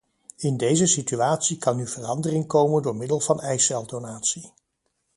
In 0.37 0.57
deze 0.57 0.87
situatie 0.87 1.57
kan 1.57 1.75
nu 1.75 1.87
verandering 1.87 2.47
komen 2.47 2.81
door 2.81 2.95
middel 2.95 3.19
van 3.19 3.41
eiceldonatie. 3.41 4.53